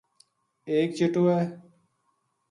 ایک 0.69 0.89
چِٹو 0.97 1.23
ہے 1.33 1.41